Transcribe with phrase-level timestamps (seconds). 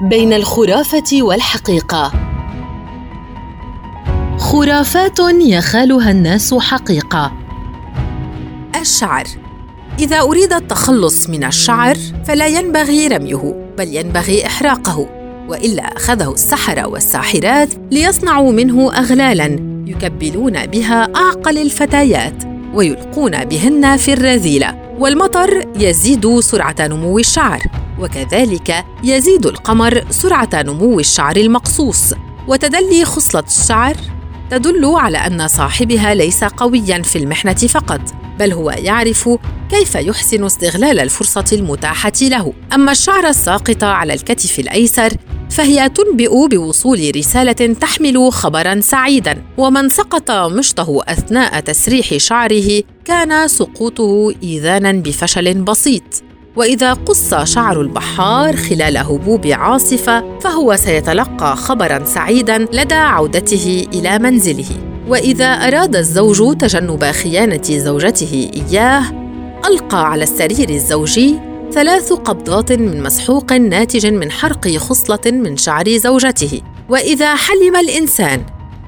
[0.00, 2.12] بين الخرافة والحقيقة.
[4.38, 7.32] خرافات يخالها الناس حقيقة.
[8.80, 9.24] الشعر.
[9.98, 15.08] إذا أريد التخلص من الشعر فلا ينبغي رميه بل ينبغي إحراقه
[15.48, 22.44] وإلا أخذه السحرة والساحرات ليصنعوا منه اغلالا يكبلون بها أعقل الفتيات
[22.74, 27.62] ويلقون بهن في الرذيلة والمطر يزيد سرعة نمو الشعر.
[28.00, 32.14] وكذلك يزيد القمر سرعة نمو الشعر المقصوص.
[32.48, 33.96] وتدلي خصلة الشعر
[34.50, 38.00] تدل على أن صاحبها ليس قويا في المحنة فقط
[38.38, 39.30] بل هو يعرف
[39.70, 42.52] كيف يحسن استغلال الفرصة المتاحة له.
[42.74, 45.12] أما الشعر الساقط على الكتف الأيسر
[45.50, 49.44] فهي تنبئ بوصول رسالة تحمل خبرا سعيدا.
[49.58, 56.27] ومن سقط مشطه أثناء تسريح شعره كان سقوطه ايذانا بفشل بسيط.
[56.56, 64.68] وإذا قص شعر البحار خلال هبوب عاصفة فهو سيتلقى خبرا سعيدا لدى عودته إلى منزله.
[65.08, 69.04] وإذا أراد الزوج تجنب خيانة زوجته إياه
[69.66, 71.38] ألقى على السرير الزوجي
[71.72, 76.60] ثلاث قبضات من مسحوق ناتج من حرق خصلة من شعر زوجته.
[76.88, 78.42] وإذا حلم الإنسان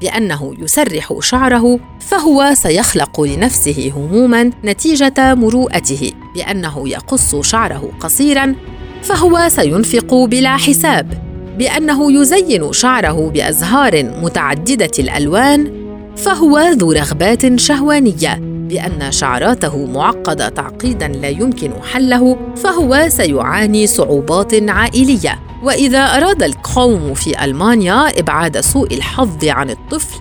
[0.00, 6.12] بأنه يسرح شعره فهو سيخلق لنفسه هموما نتيجة مروءته.
[6.34, 8.54] بأنه يقص شعره قصيرا
[9.02, 11.22] فهو سينفق بلا حساب
[11.58, 15.82] بأنه يزين شعره بأزهار متعددة الألوان
[16.16, 25.38] فهو ذو رغبات شهوانية بأن شعراته معقدة تعقيدا لا يمكن حله فهو سيعاني صعوبات عائلية.
[25.62, 30.20] وإذا أراد القوم في ألمانيا إبعاد سوء الحظ عن الطفل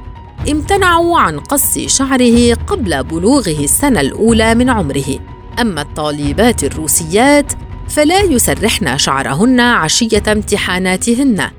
[0.52, 5.20] امتنعوا عن قص شعره قبل بلوغه السنة الأولى من عمره.
[5.62, 7.54] أما الطالبات الروسيات
[7.90, 11.50] فلا يسرحن شعرهن عشية امتحاناتهن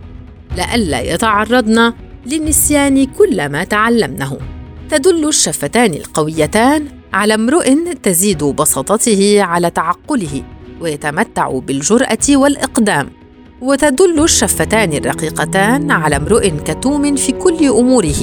[0.56, 1.92] لئلا يتعرضن
[2.26, 4.38] للنسيان كل ما تعلمنه.
[4.90, 10.42] تدل الشفتان القويتان على امرؤ تزيد بساطته على تعقله
[10.80, 13.10] ويتمتع بالجرأة والإقدام.
[13.60, 18.22] وتدل الشفتان الرقيقتان على امرؤ كتوم في كل أموره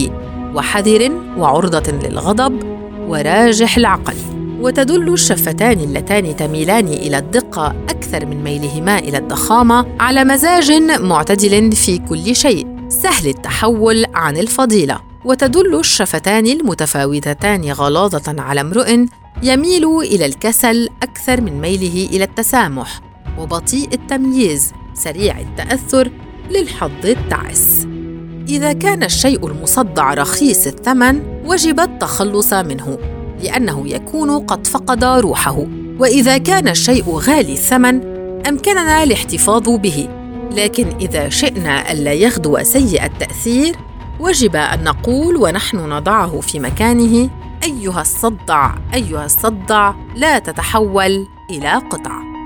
[0.56, 2.64] وحذر وعرضة للغضب
[3.08, 4.39] وراجح العقل.
[4.62, 10.72] وتدل الشفتان اللتان تميلان إلى الدقة أكثر من ميلهما إلى الضخامة على مزاج
[11.02, 12.68] معتدل في كل شيء.
[12.90, 15.00] سهل التحول عن الفضيلة.
[15.25, 19.06] وتدل الشفتان المتفاوتتان غلاظة على امرؤ
[19.44, 23.02] يميل إلى الكسل أكثر من ميله إلى التسامح.
[23.40, 26.12] وبطيء التمييز سريع التأثر
[26.50, 27.88] للحظ التعس.
[28.50, 33.19] إذا كان الشيء المصدع رخيص الثمن وجب التخلص منه.
[33.44, 35.66] لأنه يكون قد فقد روحه.
[36.00, 38.02] وإذا كان الشيء غالي الثمن
[38.48, 40.10] أمكننا الاحتفاظ به.
[40.52, 43.76] لكن إذا شئنا ألا يغدو سيء التأثير
[44.20, 47.30] وجب أن نقول ونحن نضعه في مكانه
[47.64, 52.39] أيها الصدع أيها الصدع لا تتحول إلى قطع.